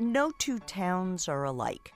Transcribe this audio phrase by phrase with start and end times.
[0.00, 1.92] no two towns are alike.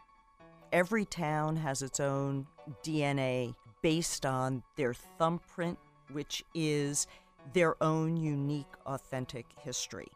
[0.73, 2.47] Every town has its own
[2.83, 5.79] DNA based on their thumbprint,
[6.13, 7.07] which is
[7.53, 10.09] their own unique, authentic history.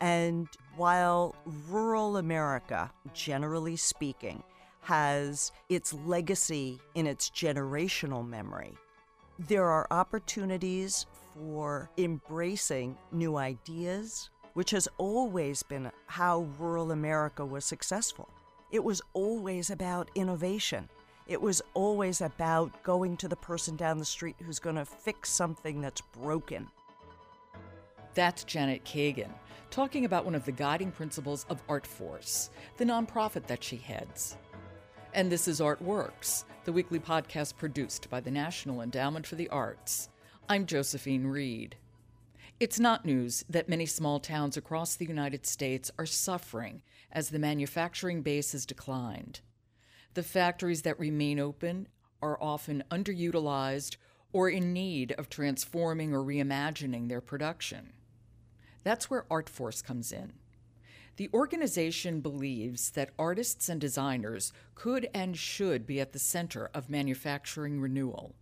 [0.00, 1.34] And while
[1.68, 4.42] rural America, generally speaking,
[4.80, 8.74] has its legacy in its generational memory,
[9.38, 17.64] there are opportunities for embracing new ideas, which has always been how rural America was
[17.64, 18.28] successful.
[18.70, 20.88] It was always about innovation.
[21.26, 25.30] It was always about going to the person down the street who's going to fix
[25.30, 26.68] something that's broken.
[28.14, 29.30] That's Janet Kagan
[29.74, 34.36] talking about one of the guiding principles of ArtForce, the nonprofit that she heads.
[35.14, 40.10] And this is Artworks, the weekly podcast produced by the National Endowment for the Arts.
[40.48, 41.74] I'm Josephine Reed.
[42.60, 47.38] It's not news that many small towns across the United States are suffering as the
[47.40, 49.40] manufacturing base has declined.
[50.14, 51.88] The factories that remain open
[52.22, 53.96] are often underutilized
[54.32, 57.92] or in need of transforming or reimagining their production.
[58.84, 60.34] That's where ArtForce comes in.
[61.16, 66.88] The organization believes that artists and designers could and should be at the center of
[66.88, 68.36] manufacturing renewal.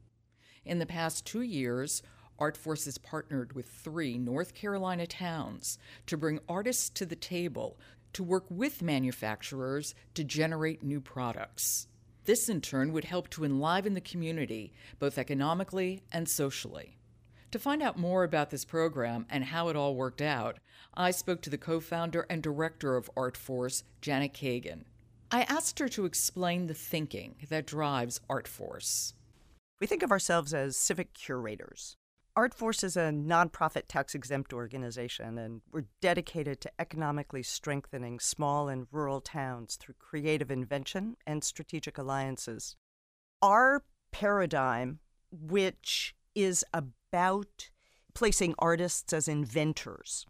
[0.65, 2.03] In the past two years,
[2.43, 7.79] ArtForce has partnered with three North Carolina towns to bring artists to the table
[8.15, 11.87] to work with manufacturers to generate new products.
[12.25, 16.99] This, in turn, would help to enliven the community, both economically and socially.
[17.53, 20.59] To find out more about this program and how it all worked out,
[20.95, 24.83] I spoke to the co founder and director of ArtForce, Janet Kagan.
[25.31, 29.13] I asked her to explain the thinking that drives ArtForce.
[29.81, 31.97] We think of ourselves as civic curators.
[32.37, 38.87] ArtForce is a nonprofit tax exempt organization, and we're dedicated to economically strengthening small and
[38.91, 42.77] rural towns through creative invention and strategic alliances.
[43.43, 47.69] Our paradigm, which is about
[48.15, 50.25] placing artists as inventors,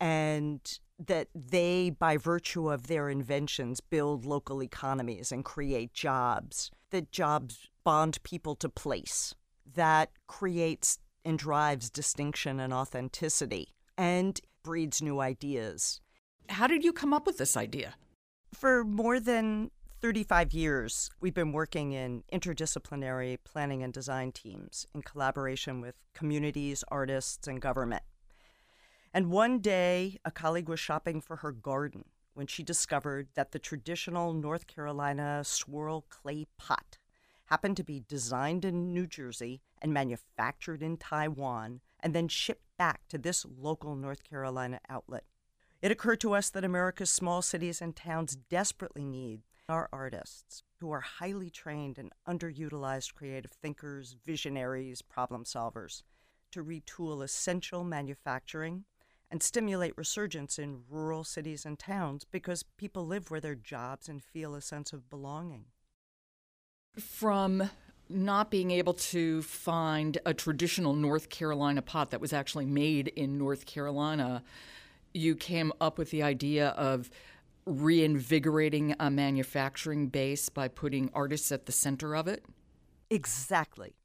[0.00, 0.60] and
[0.98, 7.68] that they, by virtue of their inventions, build local economies and create jobs, that jobs
[7.84, 9.32] bond people to place,
[9.74, 16.00] that creates and drives distinction and authenticity and breeds new ideas.
[16.48, 17.96] How did you come up with this idea?
[18.54, 25.02] For more than 35 years, we've been working in interdisciplinary planning and design teams in
[25.02, 28.04] collaboration with communities, artists, and government.
[29.12, 32.04] And one day, a colleague was shopping for her garden
[32.34, 36.98] when she discovered that the traditional North Carolina swirl clay pot
[37.46, 43.08] happened to be designed in New Jersey and manufactured in Taiwan and then shipped back
[43.08, 45.24] to this local North Carolina outlet.
[45.82, 50.90] It occurred to us that America's small cities and towns desperately need our artists who
[50.90, 56.02] are highly trained and underutilized creative thinkers, visionaries, problem solvers
[56.52, 58.84] to retool essential manufacturing
[59.30, 64.22] and stimulate resurgence in rural cities and towns because people live where their jobs and
[64.22, 65.66] feel a sense of belonging
[66.98, 67.70] from
[68.08, 73.36] not being able to find a traditional North Carolina pot that was actually made in
[73.36, 74.42] North Carolina,
[75.12, 77.10] you came up with the idea of
[77.64, 82.44] reinvigorating a manufacturing base by putting artists at the center of it?
[83.10, 83.96] Exactly.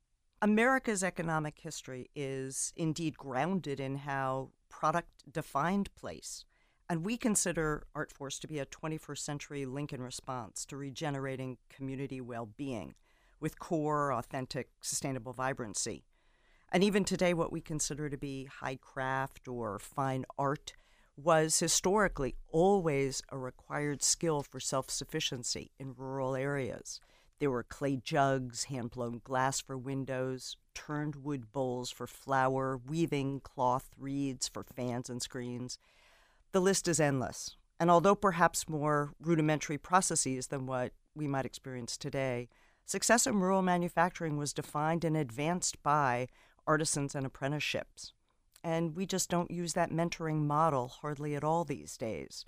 [0.42, 6.46] America's economic history is indeed grounded in how product defined place.
[6.92, 12.50] And we consider ArtForce to be a 21st century Lincoln response to regenerating community well
[12.58, 12.96] being
[13.40, 16.04] with core, authentic, sustainable vibrancy.
[16.70, 20.74] And even today, what we consider to be high craft or fine art
[21.16, 27.00] was historically always a required skill for self sufficiency in rural areas.
[27.40, 33.40] There were clay jugs, hand blown glass for windows, turned wood bowls for flour, weaving
[33.40, 35.78] cloth reeds for fans and screens.
[36.52, 37.56] The list is endless.
[37.80, 42.50] And although perhaps more rudimentary processes than what we might experience today,
[42.86, 46.28] success in rural manufacturing was defined and advanced by
[46.68, 48.14] artisans and apprenticeships.
[48.64, 52.46] And we just don't use that mentoring model hardly at all these days.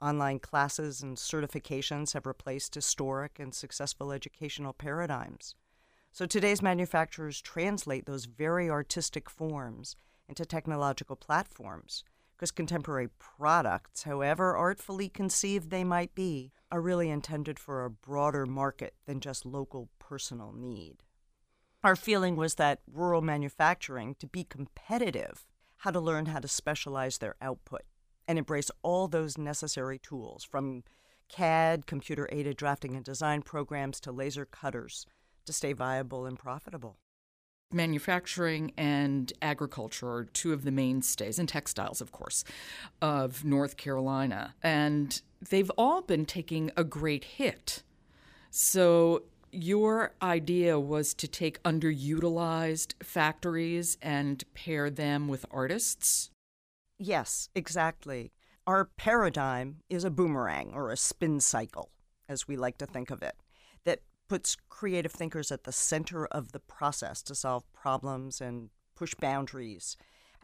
[0.00, 5.54] Online classes and certifications have replaced historic and successful educational paradigms.
[6.10, 9.94] So today's manufacturers translate those very artistic forms
[10.28, 12.02] into technological platforms
[12.42, 18.46] because contemporary products, however artfully conceived they might be, are really intended for a broader
[18.46, 21.04] market than just local personal need.
[21.84, 25.46] Our feeling was that rural manufacturing, to be competitive,
[25.76, 27.82] had to learn how to specialize their output
[28.26, 30.82] and embrace all those necessary tools from
[31.28, 35.06] CAD, computer aided drafting and design programs, to laser cutters
[35.44, 36.98] to stay viable and profitable.
[37.72, 42.44] Manufacturing and agriculture are two of the mainstays, and textiles, of course,
[43.00, 44.54] of North Carolina.
[44.62, 45.20] And
[45.50, 47.82] they've all been taking a great hit.
[48.50, 49.22] So,
[49.52, 56.30] your idea was to take underutilized factories and pair them with artists?
[56.98, 58.32] Yes, exactly.
[58.66, 61.90] Our paradigm is a boomerang or a spin cycle,
[62.28, 63.34] as we like to think of it,
[64.32, 69.94] puts creative thinkers at the center of the process to solve problems and push boundaries.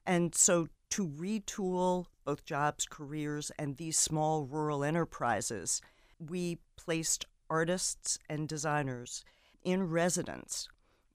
[0.04, 5.80] And so to retool both jobs, careers, and these small rural enterprises,
[6.18, 9.24] we placed artists and designers
[9.64, 10.68] in residence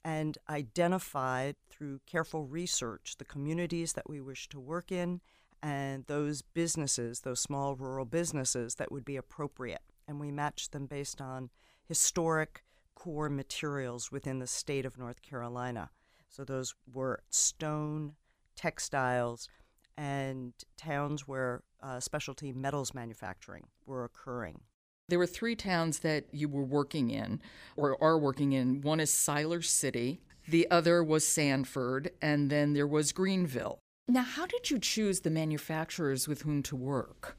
[0.03, 5.21] and identified through careful research the communities that we wish to work in
[5.61, 9.83] and those businesses, those small rural businesses that would be appropriate.
[10.07, 11.51] And we matched them based on
[11.87, 12.63] historic
[12.95, 15.89] core materials within the state of North Carolina.
[16.29, 18.13] So those were stone,
[18.55, 19.49] textiles,
[19.97, 24.61] and towns where uh, specialty metals manufacturing were occurring.
[25.09, 27.41] There were three towns that you were working in
[27.75, 28.81] or are working in.
[28.81, 33.79] One is Siler City, the other was Sanford, and then there was Greenville.
[34.07, 37.37] Now, how did you choose the manufacturers with whom to work?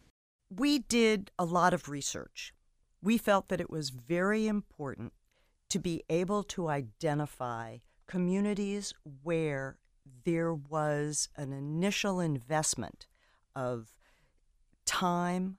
[0.55, 2.55] We did a lot of research
[3.05, 5.13] we felt that it was very important
[5.69, 9.77] to be able to identify communities where
[10.25, 13.07] there was an initial investment
[13.55, 13.95] of
[14.87, 15.59] time,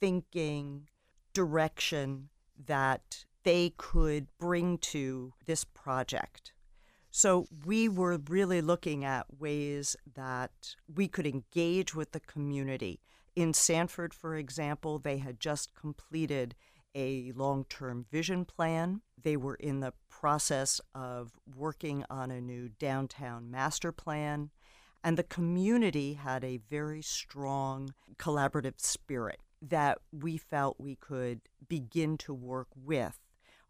[0.00, 0.88] thinking,
[1.32, 2.28] direction
[2.66, 6.52] that they could bring to this project.
[7.10, 13.00] So we were really looking at ways that we could engage with the community.
[13.36, 16.54] In Sanford, for example, they had just completed
[16.94, 19.02] a long term vision plan.
[19.20, 24.50] They were in the process of working on a new downtown master plan.
[25.04, 32.18] And the community had a very strong collaborative spirit that we felt we could begin
[32.18, 33.18] to work with.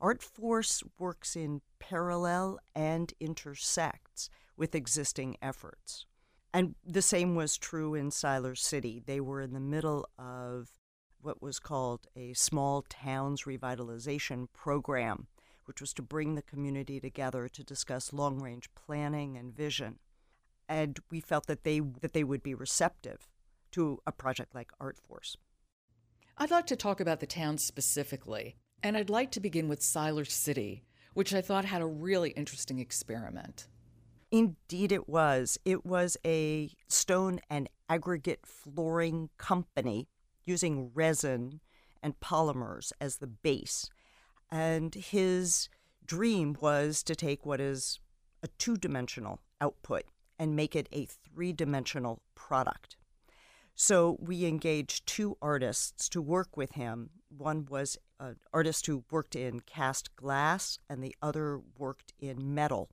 [0.02, 6.06] ArtForce works in parallel and intersects with existing efforts.
[6.52, 9.02] And the same was true in Siler City.
[9.04, 10.68] They were in the middle of
[11.22, 15.28] what was called a small towns revitalization program,
[15.64, 19.98] which was to bring the community together to discuss long range planning and vision.
[20.68, 23.28] And we felt that they, that they would be receptive
[23.72, 25.36] to a project like ArtForce.
[26.38, 30.28] I'd like to talk about the town specifically, and I'd like to begin with Siler
[30.28, 30.84] City,
[31.14, 33.68] which I thought had a really interesting experiment.
[34.30, 35.58] Indeed, it was.
[35.64, 40.08] It was a stone and aggregate flooring company
[40.44, 41.60] using resin
[42.02, 43.88] and polymers as the base.
[44.50, 45.68] And his
[46.04, 48.00] dream was to take what is
[48.42, 50.04] a two dimensional output
[50.38, 52.96] and make it a three dimensional product.
[53.74, 57.10] So we engaged two artists to work with him.
[57.28, 62.90] One was an artist who worked in cast glass, and the other worked in metal.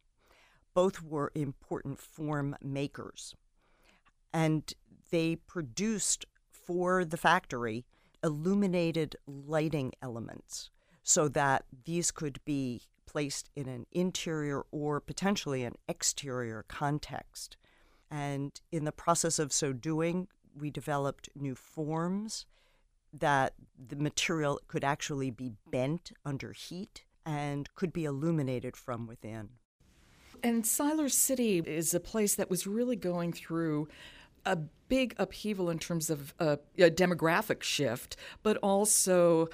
[0.74, 3.36] Both were important form makers.
[4.32, 4.72] And
[5.12, 6.26] they produced
[6.70, 7.84] for the factory
[8.24, 10.70] illuminated lighting elements
[11.02, 17.58] so that these could be placed in an interior or potentially an exterior context.
[18.12, 22.46] And in the process of so doing, we developed new forms
[23.12, 23.56] that
[23.88, 29.50] the material could actually be bent under heat and could be illuminated from within.
[30.44, 33.88] And Siler City is a place that was really going through
[34.46, 39.48] a big upheaval in terms of a, a demographic shift, but also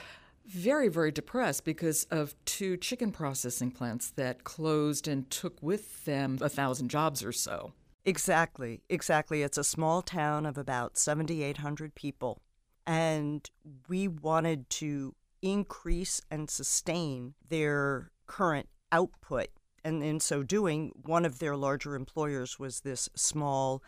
[0.46, 6.38] very, very depressed because of two chicken processing plants that closed and took with them
[6.42, 7.74] a thousand jobs or so.
[8.06, 9.42] Exactly, exactly.
[9.42, 12.42] It's a small town of about 7,800 people.
[12.86, 13.50] And
[13.90, 19.48] we wanted to increase and sustain their current output.
[19.84, 23.82] And in so doing, one of their larger employers was this small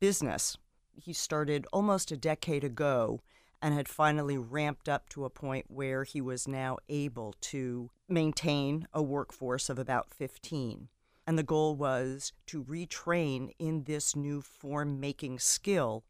[0.00, 0.56] business.
[0.92, 3.20] He started almost a decade ago
[3.60, 8.86] and had finally ramped up to a point where he was now able to maintain
[8.92, 10.88] a workforce of about 15.
[11.26, 16.04] And the goal was to retrain in this new form making skill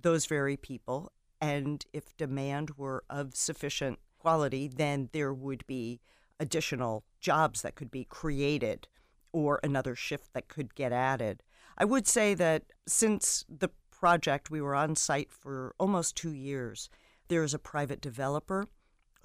[0.00, 1.12] those very people.
[1.40, 6.00] And if demand were of sufficient quality, then there would be
[6.40, 8.88] additional jobs that could be created
[9.32, 11.42] or another shift that could get added.
[11.78, 16.88] I would say that since the project, we were on site for almost two years.
[17.28, 18.66] There is a private developer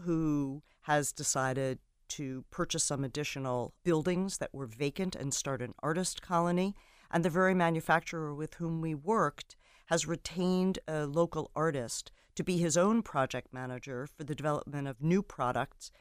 [0.02, 1.80] who has decided
[2.10, 6.76] to purchase some additional buildings that were vacant and start an artist colony.
[7.10, 9.56] And the very manufacturer with whom we worked
[9.88, 15.02] has retained a local artist to be his own project manager for the development of
[15.02, 15.92] new products.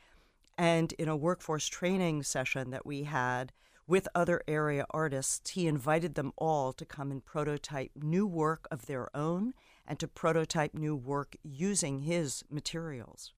[0.58, 3.52] And in a workforce training session that we had
[3.90, 8.86] with other area artists, he invited them all to come and prototype new work of
[8.86, 9.52] their own
[9.84, 13.32] and to prototype new work using his materials.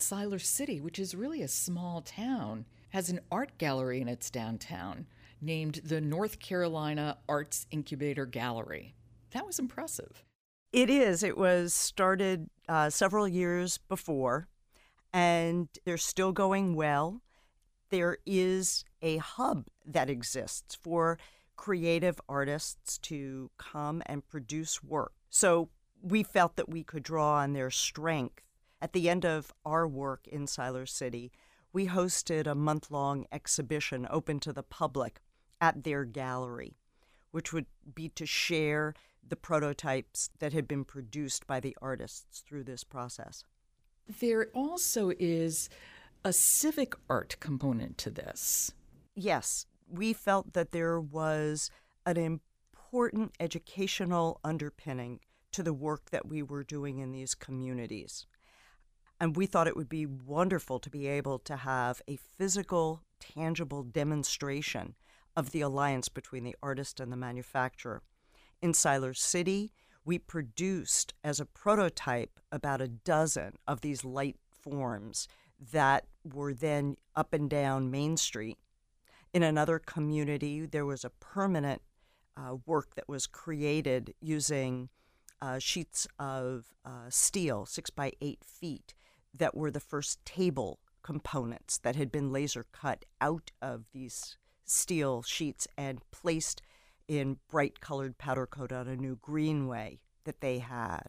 [0.00, 5.06] Siler City, which is really a small town, has an art gallery in its downtown
[5.40, 8.96] named the North Carolina Arts Incubator Gallery.
[9.30, 10.24] That was impressive.
[10.72, 11.22] It is.
[11.22, 14.48] It was started uh, several years before,
[15.12, 17.22] and they're still going well.
[17.90, 21.18] There is a hub that exists for
[21.56, 25.12] creative artists to come and produce work.
[25.30, 28.42] So we felt that we could draw on their strength.
[28.80, 31.32] At the end of our work in Siler City,
[31.72, 35.20] we hosted a month long exhibition open to the public
[35.60, 36.76] at their gallery,
[37.32, 38.94] which would be to share
[39.26, 43.44] the prototypes that had been produced by the artists through this process.
[44.20, 45.68] There also is
[46.24, 48.72] a civic art component to this.
[49.14, 51.70] Yes, we felt that there was
[52.04, 55.20] an important educational underpinning
[55.52, 58.26] to the work that we were doing in these communities.
[59.20, 63.82] And we thought it would be wonderful to be able to have a physical, tangible
[63.82, 64.94] demonstration
[65.36, 68.02] of the alliance between the artist and the manufacturer.
[68.60, 69.72] In Siler City,
[70.04, 75.28] we produced as a prototype about a dozen of these light forms
[75.72, 78.58] that were then up and down Main Street.
[79.32, 81.82] In another community, there was a permanent
[82.36, 84.88] uh, work that was created using
[85.40, 88.94] uh, sheets of uh, steel, six by eight feet,
[89.34, 95.22] that were the first table components that had been laser cut out of these steel
[95.22, 96.60] sheets and placed
[97.06, 101.08] in bright colored powder coat on a new greenway that they had.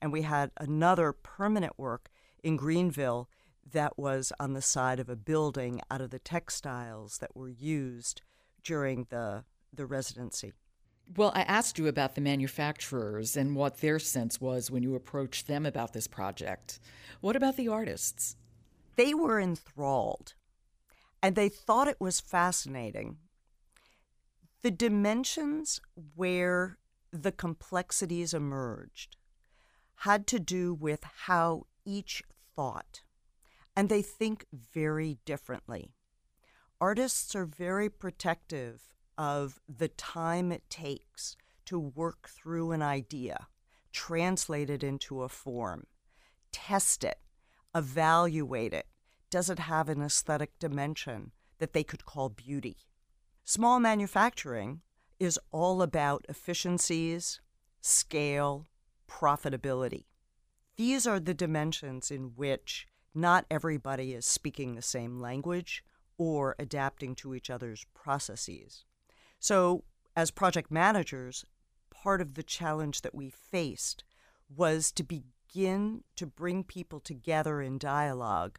[0.00, 2.10] And we had another permanent work
[2.42, 3.28] in Greenville
[3.72, 8.22] that was on the side of a building out of the textiles that were used
[8.62, 10.52] during the, the residency.
[11.16, 15.46] Well, I asked you about the manufacturers and what their sense was when you approached
[15.46, 16.80] them about this project.
[17.20, 18.36] What about the artists?
[18.96, 20.34] They were enthralled
[21.22, 23.18] and they thought it was fascinating.
[24.62, 25.80] The dimensions
[26.14, 26.78] where
[27.12, 29.16] the complexities emerged
[30.00, 32.22] had to do with how each
[32.54, 33.02] thought,
[33.76, 35.92] and they think very differently.
[36.80, 43.48] Artists are very protective of the time it takes to work through an idea,
[43.92, 45.86] translate it into a form,
[46.52, 47.18] test it,
[47.74, 48.86] evaluate it,
[49.30, 52.76] does it have an aesthetic dimension that they could call beauty?
[53.44, 54.80] Small manufacturing
[55.18, 57.40] is all about efficiencies,
[57.80, 58.66] scale,
[59.08, 60.04] profitability.
[60.76, 65.82] These are the dimensions in which not everybody is speaking the same language
[66.18, 68.84] or adapting to each other's processes.
[69.38, 71.44] So, as project managers,
[71.90, 74.04] part of the challenge that we faced
[74.54, 78.58] was to begin to bring people together in dialogue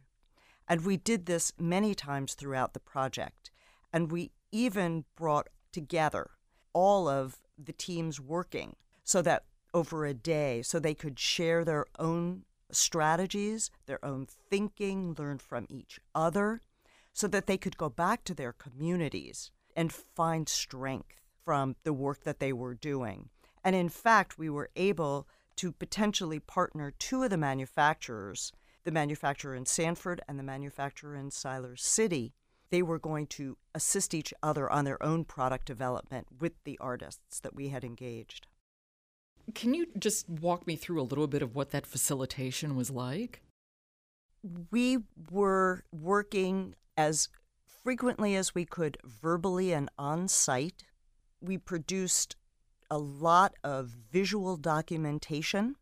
[0.68, 3.50] and we did this many times throughout the project.
[3.92, 6.30] And we even brought together
[6.74, 11.86] all of the teams working so that over a day, so they could share their
[11.98, 16.60] own strategies, their own thinking, learn from each other,
[17.12, 22.24] so that they could go back to their communities and find strength from the work
[22.24, 23.30] that they were doing.
[23.64, 28.52] And in fact, we were able to potentially partner two of the manufacturers
[28.88, 32.32] the manufacturer in Sanford and the manufacturer in Siler City,
[32.70, 37.38] they were going to assist each other on their own product development with the artists
[37.40, 38.46] that we had engaged.
[39.54, 43.42] Can you just walk me through a little bit of what that facilitation was like?
[44.70, 44.98] We
[45.30, 47.28] were working as
[47.82, 50.84] frequently as we could verbally and on site.
[51.40, 52.36] We produced
[52.90, 55.76] a lot of visual documentation,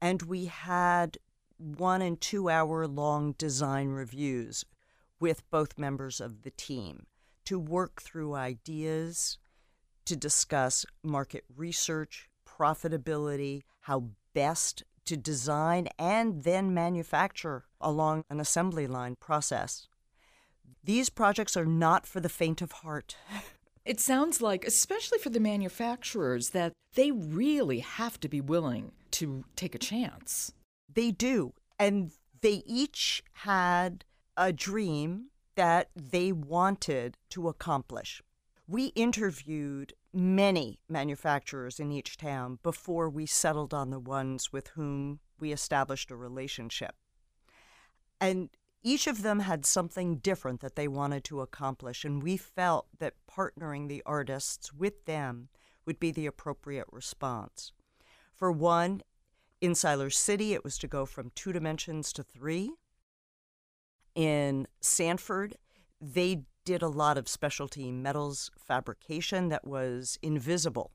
[0.00, 1.18] and we had
[1.58, 4.64] one and two hour long design reviews
[5.20, 7.06] with both members of the team
[7.44, 9.38] to work through ideas,
[10.04, 12.27] to discuss market research,
[12.58, 19.88] profitability, how best to design and then manufacture along an assembly line process.
[20.84, 23.16] These projects are not for the faint of heart.
[23.88, 29.44] It sounds like, especially for the manufacturers, that they really have to be willing to
[29.56, 30.52] take a chance.
[30.92, 31.54] They do.
[31.78, 32.10] And
[32.42, 34.04] they each had
[34.36, 38.22] a dream that they wanted to accomplish.
[38.70, 45.20] We interviewed many manufacturers in each town before we settled on the ones with whom
[45.40, 46.94] we established a relationship.
[48.20, 48.50] And
[48.82, 53.14] each of them had something different that they wanted to accomplish, and we felt that
[53.26, 55.48] partnering the artists with them
[55.86, 57.72] would be the appropriate response.
[58.34, 59.00] For one,
[59.62, 62.72] in Siler City, it was to go from two dimensions to three.
[64.14, 65.56] In Sanford,
[66.00, 70.90] they did a lot of specialty metals fabrication that was invisible,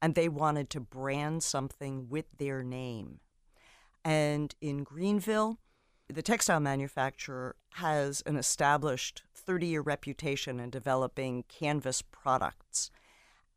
[0.00, 3.20] and they wanted to brand something with their name.
[4.02, 5.58] And in Greenville,
[6.08, 12.90] the textile manufacturer has an established 30 year reputation in developing canvas products.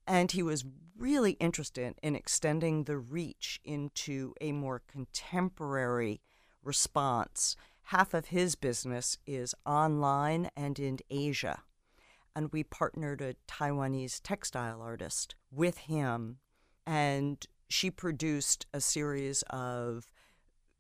[0.06, 0.66] And he was
[0.98, 6.20] really interested in extending the reach into a more contemporary
[6.62, 7.56] response.
[7.94, 11.62] Half of his business is online and in Asia.
[12.36, 16.40] And we partnered a Taiwanese textile artist with him,
[16.88, 20.08] and she produced a series of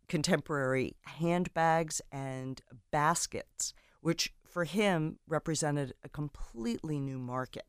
[0.07, 7.67] contemporary handbags and baskets, which for him represented a completely new market.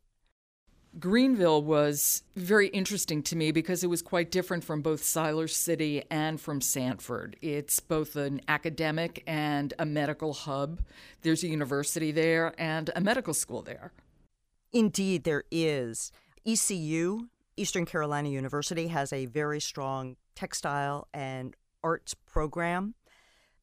[0.99, 6.05] Greenville was very interesting to me because it was quite different from both Siler City
[6.09, 7.37] and from Sanford.
[7.43, 10.83] It's both an academic and a medical hub.
[11.23, 13.93] There's a university there and a medical school there.
[14.73, 16.13] Indeed, there is.
[16.47, 22.95] ECU, Eastern Carolina University, has a very strong textile and arts program.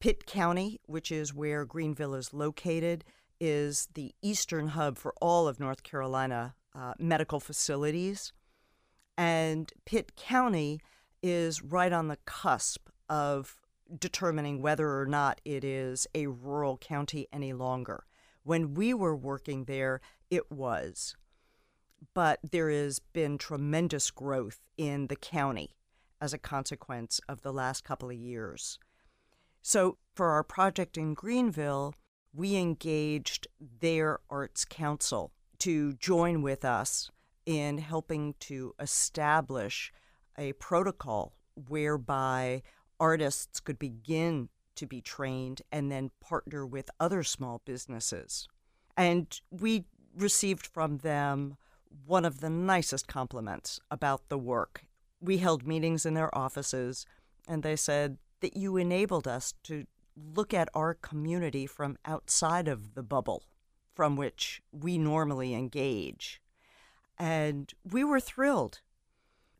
[0.00, 3.04] Pitt County, which is where Greenville is located,
[3.40, 8.32] is the eastern hub for all of North Carolina uh, medical facilities.
[9.16, 10.80] And Pitt County
[11.22, 13.56] is right on the cusp of
[13.98, 18.04] determining whether or not it is a rural county any longer.
[18.42, 21.14] When we were working there, it was.
[22.14, 25.76] But there has been tremendous growth in the county
[26.20, 28.78] as a consequence of the last couple of years.
[29.60, 31.94] So, for our project in Greenville,
[32.34, 35.32] we engaged their Arts Council
[35.62, 37.08] to join with us
[37.46, 39.92] in helping to establish
[40.36, 41.34] a protocol
[41.68, 42.62] whereby
[42.98, 48.48] artists could begin to be trained and then partner with other small businesses.
[48.96, 49.84] And we
[50.16, 51.56] received from them
[52.06, 54.84] one of the nicest compliments about the work
[55.20, 57.06] we held meetings in their offices,
[57.46, 62.94] and they said that you enabled us to look at our community from outside of
[62.94, 63.44] the bubble
[63.94, 66.40] from which we normally engage.
[67.18, 68.80] And we were thrilled.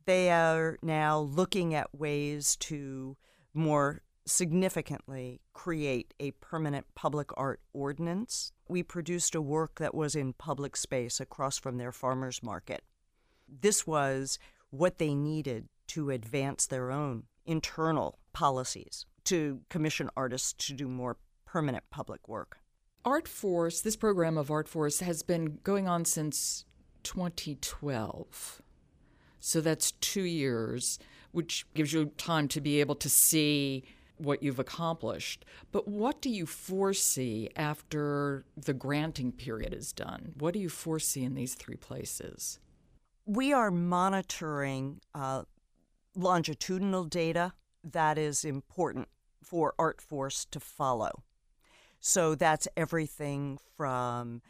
[0.05, 3.15] They are now looking at ways to
[3.53, 8.51] more significantly create a permanent public art ordinance.
[8.67, 12.83] We produced a work that was in public space across from their farmers market.
[13.47, 20.73] This was what they needed to advance their own internal policies to commission artists to
[20.73, 22.57] do more permanent public work.
[23.05, 26.65] Art Force, this program of Art Force, has been going on since
[27.03, 28.61] 2012.
[29.39, 30.99] So that's two years,
[31.31, 33.83] which gives you time to be able to see
[34.17, 35.43] what you've accomplished.
[35.71, 40.33] But what do you foresee after the granting period is done?
[40.37, 42.59] What do you foresee in these three places?
[43.25, 45.43] we are monitoring uh,
[46.15, 49.07] longitudinal data that is important
[49.41, 51.23] for Art Force to follow.
[52.05, 54.41] So that's everything from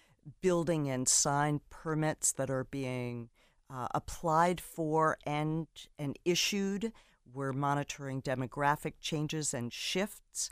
[0.41, 3.29] building and sign permits that are being
[3.71, 5.67] uh, applied for and
[5.99, 6.91] and issued.
[7.31, 10.49] We're monitoring demographic changes and shifts,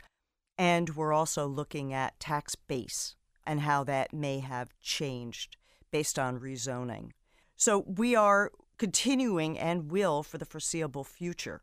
[0.56, 5.56] and we're also looking at tax base and how that may have changed
[5.90, 7.10] based on rezoning.
[7.56, 11.62] So we are continuing and will for the foreseeable future.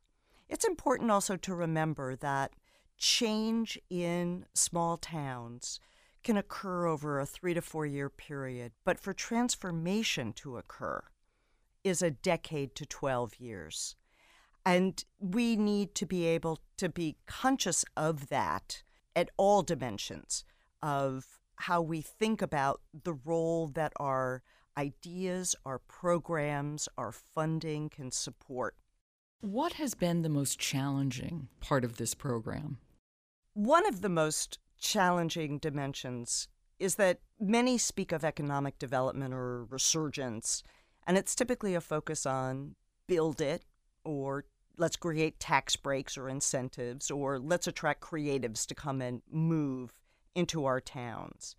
[0.49, 2.51] It's important also to remember that
[2.99, 5.79] change in small towns
[6.23, 11.01] can occur over a three to four year period, but for transformation to occur
[11.83, 13.95] is a decade to 12 years.
[14.65, 18.83] And we need to be able to be conscious of that
[19.15, 20.43] at all dimensions
[20.83, 24.43] of how we think about the role that our
[24.77, 28.75] ideas, our programs, our funding can support.
[29.41, 32.77] What has been the most challenging part of this program?
[33.59, 36.47] One of the most challenging dimensions
[36.79, 40.63] is that many speak of economic development or resurgence,
[41.05, 43.65] and it's typically a focus on build it
[44.05, 44.45] or
[44.77, 49.93] let's create tax breaks or incentives or let's attract creatives to come and move
[50.33, 51.57] into our towns.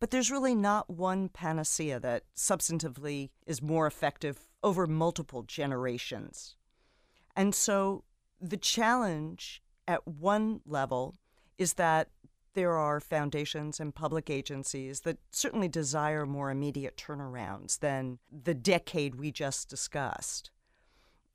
[0.00, 6.56] But there's really not one panacea that substantively is more effective over multiple generations.
[7.36, 8.04] And so
[8.40, 11.14] the challenge at one level
[11.58, 12.08] is that
[12.54, 19.14] there are foundations and public agencies that certainly desire more immediate turnarounds than the decade
[19.14, 20.50] we just discussed.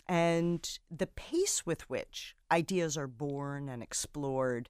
[0.07, 4.69] And the pace with which ideas are born and explored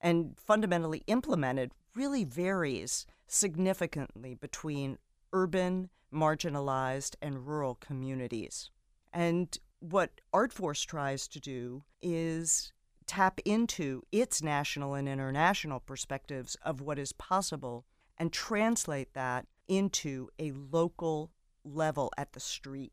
[0.00, 4.98] and fundamentally implemented really varies significantly between
[5.32, 8.70] urban, marginalized, and rural communities.
[9.12, 12.72] And what ArtForce tries to do is
[13.06, 17.84] tap into its national and international perspectives of what is possible
[18.18, 21.30] and translate that into a local
[21.64, 22.92] level at the street.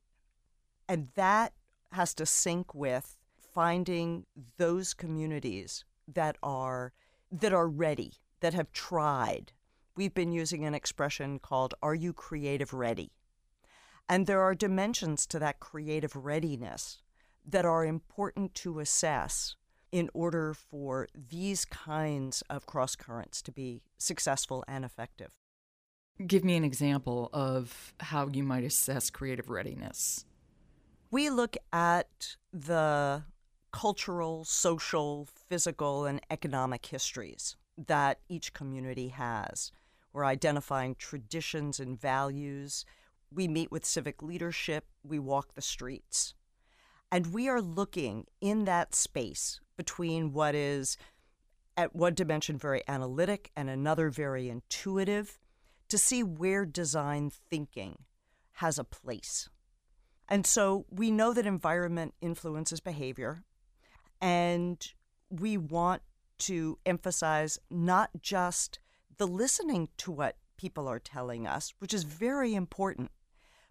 [0.87, 1.53] And that
[1.91, 3.17] has to sync with
[3.53, 4.25] finding
[4.57, 6.93] those communities that are
[7.31, 9.53] that are ready, that have tried.
[9.95, 13.11] We've been using an expression called are you creative ready?
[14.09, 17.01] And there are dimensions to that creative readiness
[17.45, 19.55] that are important to assess
[19.93, 25.33] in order for these kinds of cross currents to be successful and effective.
[26.25, 30.25] Give me an example of how you might assess creative readiness.
[31.11, 33.23] We look at the
[33.71, 39.71] cultural, social, physical, and economic histories that each community has.
[40.11, 42.83] We're identifying traditions and values.
[43.31, 44.85] We meet with civic leadership.
[45.03, 46.33] We walk the streets.
[47.11, 50.97] And we are looking in that space between what is,
[51.75, 55.39] at one dimension, very analytic and another very intuitive
[55.89, 57.97] to see where design thinking
[58.53, 59.49] has a place.
[60.29, 63.43] And so we know that environment influences behavior,
[64.21, 64.85] and
[65.29, 66.01] we want
[66.39, 68.79] to emphasize not just
[69.17, 73.11] the listening to what people are telling us, which is very important,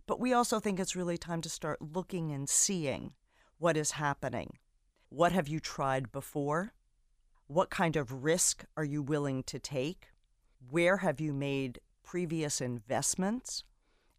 [0.06, 3.14] but we also think it's really time to start looking and seeing
[3.58, 4.58] what is happening.
[5.14, 6.72] What have you tried before?
[7.46, 10.08] What kind of risk are you willing to take?
[10.70, 13.62] Where have you made previous investments?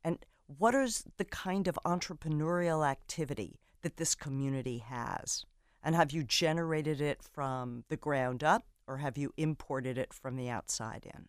[0.04, 5.48] And what is the kind of entrepreneurial activity that this community has?
[5.82, 10.36] And have you generated it from the ground up or have you imported it from
[10.36, 11.28] the outside in?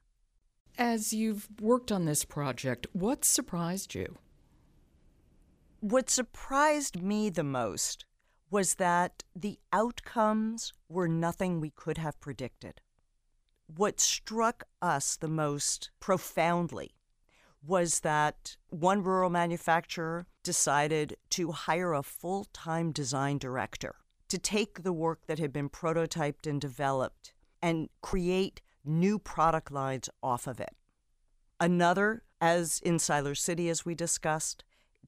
[0.77, 4.19] As you've worked on this project, what surprised you?
[5.81, 8.05] What surprised me the most
[8.55, 12.81] was that the outcomes were nothing we could have predicted.
[13.67, 16.95] What struck us the most profoundly
[17.67, 23.97] was that one rural manufacturer decided to hire a full time design director
[24.29, 30.09] to take the work that had been prototyped and developed and create new product lines
[30.23, 30.77] off of it.
[31.59, 34.63] Another, as in Siler City, as we discussed,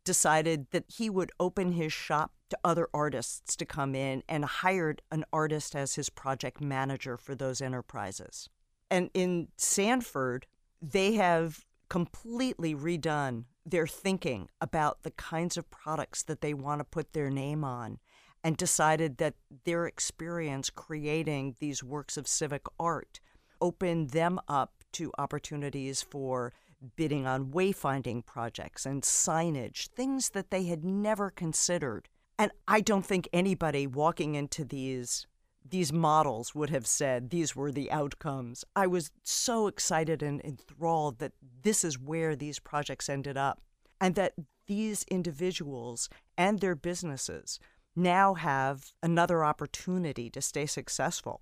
[0.06, 5.02] decided that he would open his shop to other artists to come in and hired
[5.10, 8.48] an artist as his project manager for those enterprises.
[8.90, 10.46] And in Sanford,
[10.80, 16.84] they have completely redone their thinking about the kinds of products that they want to
[16.84, 17.98] put their name on
[18.44, 23.18] and decided that their experience creating these works of civic art
[23.60, 26.52] opened them up to opportunities for
[26.96, 32.08] bidding on wayfinding projects and signage, things that they had never considered.
[32.38, 35.26] And I don't think anybody walking into these
[35.68, 38.64] these models would have said these were the outcomes.
[38.76, 43.60] I was so excited and enthralled that this is where these projects ended up
[44.00, 44.34] and that
[44.68, 46.08] these individuals
[46.38, 47.58] and their businesses
[47.94, 51.40] now have another opportunity to stay successful.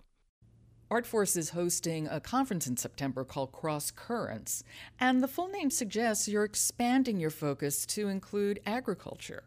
[0.91, 4.63] ArtForce is hosting a conference in September called Cross Currents,
[5.01, 9.45] and the full name suggests you're expanding your focus to include agriculture.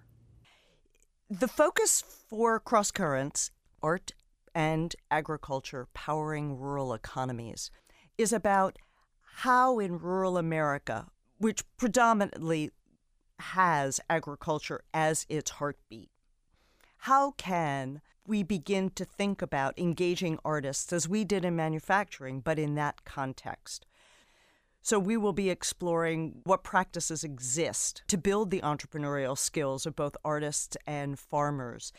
[1.30, 3.52] The focus for Cross Currents,
[3.84, 4.14] art
[4.56, 7.70] and agriculture powering rural economies,
[8.18, 8.78] is about
[9.36, 11.06] how in rural America,
[11.38, 12.72] which predominantly
[13.40, 16.10] has agriculture as its heartbeat,
[17.02, 22.60] how can we begin to think about engaging artists as we did in manufacturing, but
[22.60, 23.86] in that context.
[24.82, 30.16] So, we will be exploring what practices exist to build the entrepreneurial skills of both
[30.24, 31.92] artists and farmers.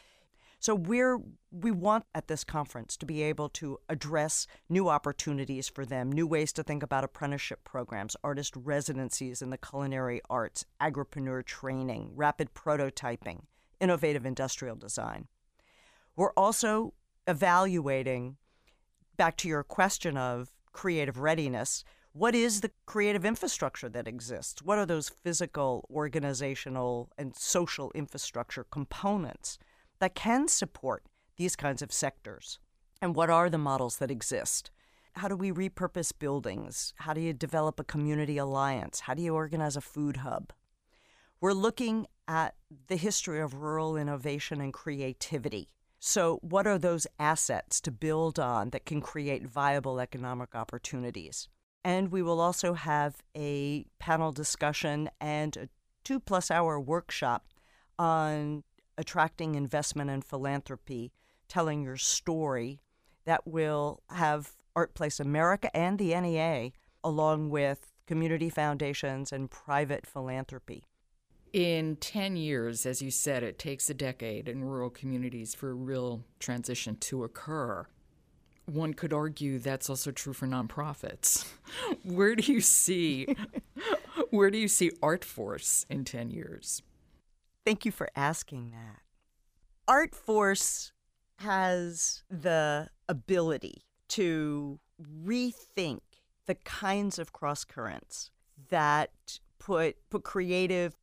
[0.61, 1.21] So we're
[1.53, 6.27] we want at this conference to be able to address new opportunities for them, new
[6.27, 12.55] ways to think about apprenticeship programs, artist residencies in the culinary arts, agripreneur training, rapid
[12.55, 13.43] prototyping,
[13.81, 15.29] innovative industrial design.
[16.19, 16.95] We're also
[17.29, 18.39] evaluating
[19.17, 24.61] back to your question of creative readiness, what is the creative infrastructure that exists?
[24.61, 29.59] What are those physical, organizational, and social infrastructure components
[30.01, 31.05] that can support
[31.37, 32.59] these kinds of sectors?
[33.01, 34.73] And what are the models that exist?
[35.13, 36.95] How do we repurpose buildings?
[36.97, 38.99] How do you develop a community alliance?
[38.99, 40.53] How do you organize a food hub?
[41.41, 42.57] We're looking at
[42.89, 45.69] the history of rural innovation and creativity.
[46.01, 51.49] So, what are those assets to build on that can create viable economic opportunities?
[51.85, 55.69] And we will also have a panel discussion and a
[56.05, 57.53] two plus hour workshop
[57.99, 58.63] on
[58.97, 61.13] attracting investment and philanthropy,
[61.49, 62.81] telling your story
[63.25, 66.71] that will have ArtPlace America and the NEA,
[67.03, 70.85] along with community foundations and private philanthropy.
[71.53, 75.75] In 10 years, as you said, it takes a decade in rural communities for a
[75.75, 77.87] real transition to occur.
[78.67, 81.47] One could argue that's also true for nonprofits.
[82.03, 83.35] where do you see
[84.31, 86.83] where do you see ArtForce in 10 years?
[87.65, 89.01] Thank you for asking that.
[89.89, 90.93] ArtForce
[91.39, 94.79] has the ability to
[95.25, 96.01] rethink
[96.47, 98.31] the kinds of cross currents
[98.69, 100.97] that put put creative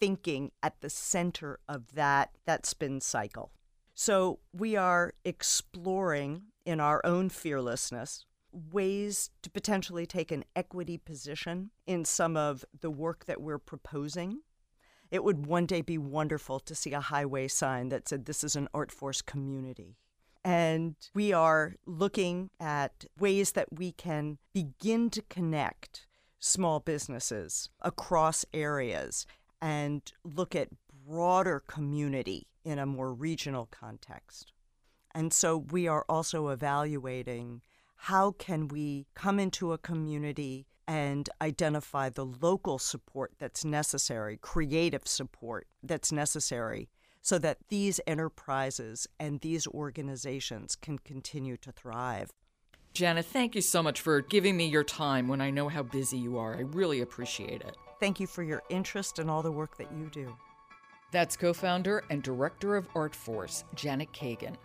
[0.00, 3.52] thinking at the center of that that spin cycle.
[3.94, 8.26] So we are exploring in our own fearlessness
[8.72, 14.40] ways to potentially take an equity position in some of the work that we're proposing.
[15.10, 18.56] It would one day be wonderful to see a highway sign that said, This is
[18.56, 19.96] an ArtForce community.
[20.44, 26.06] And we are looking at ways that we can begin to connect
[26.38, 29.26] small businesses across areas
[29.66, 30.68] and look at
[31.08, 34.52] broader community in a more regional context.
[35.12, 37.62] And so we are also evaluating
[37.96, 45.04] how can we come into a community and identify the local support that's necessary, creative
[45.04, 46.88] support that's necessary,
[47.20, 52.30] so that these enterprises and these organizations can continue to thrive.
[52.92, 56.18] Janet, thank you so much for giving me your time when I know how busy
[56.18, 56.54] you are.
[56.54, 57.76] I really appreciate it.
[57.98, 60.36] Thank you for your interest and all the work that you do.
[61.12, 64.56] That's co founder and director of ArtForce, Janet Kagan.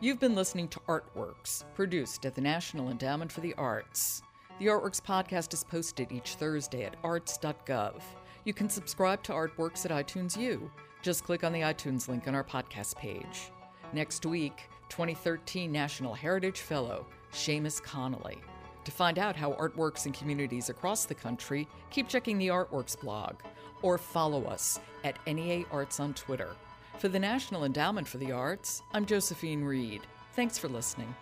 [0.00, 4.22] You've been listening to Artworks, produced at the National Endowment for the Arts.
[4.58, 8.02] The Artworks podcast is posted each Thursday at arts.gov.
[8.44, 10.70] You can subscribe to Artworks at iTunes U.
[11.02, 13.50] Just click on the iTunes link on our podcast page.
[13.92, 18.38] Next week, 2013 National Heritage Fellow, Seamus Connolly.
[18.84, 23.00] To find out how art works in communities across the country, keep checking the Artworks
[23.00, 23.36] blog
[23.80, 26.54] or follow us at NEA Arts on Twitter.
[26.98, 30.02] For the National Endowment for the Arts, I'm Josephine Reed.
[30.32, 31.14] Thanks for listening.